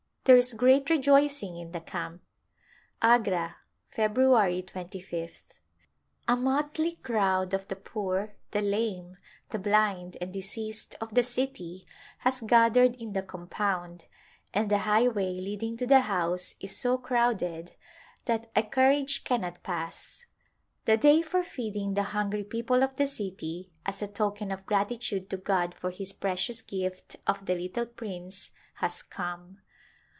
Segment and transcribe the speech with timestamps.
[0.25, 2.21] There is great rejoicing in the camp.
[3.01, 3.57] Agra,
[3.91, 4.13] Feb.
[4.13, 5.41] 2jih.
[6.27, 9.17] A motley crowd of the poor, the lame,
[9.49, 11.87] the blind and diseased of the city
[12.19, 14.05] has gathered in the compound,
[14.53, 17.71] and the highway leading to the house is so crowded
[18.25, 20.23] that a carriage cannot pass.
[20.85, 23.71] The day for feeding the [272] Birth of an Heir hungry people of the city,
[23.87, 28.51] as a token of gratitude to God for His precious gift of the little prince,
[28.75, 29.61] has come.